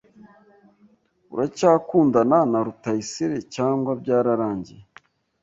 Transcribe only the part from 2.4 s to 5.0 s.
na Rutayisire cyangwa byararangiye?